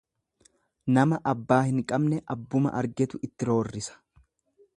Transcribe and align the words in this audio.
Nama 0.95 1.19
abbaa 1.33 1.59
hin 1.69 1.83
qabne 1.93 2.21
abbuma 2.37 2.73
argetu 2.81 3.21
itti 3.29 3.51
roorrisa 3.53 4.01